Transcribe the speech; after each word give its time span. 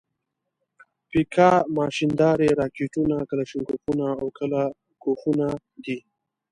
پیکا 1.09 1.49
ماشیندارې، 1.77 2.47
راکېټونه، 2.59 3.15
کلاشینکوفونه 3.29 4.07
او 4.21 4.27
کله 4.37 4.61
کوفونه 5.03 5.47
دي. 5.83 5.97